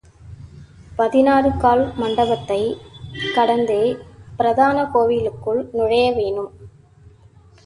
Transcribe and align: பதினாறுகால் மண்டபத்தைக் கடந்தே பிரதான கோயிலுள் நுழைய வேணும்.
பதினாறுகால் 0.97 1.93
மண்டபத்தைக் 1.95 2.77
கடந்தே 3.35 3.97
பிரதான 4.37 4.85
கோயிலுள் 4.85 5.69
நுழைய 5.71 6.11
வேணும். 6.13 6.51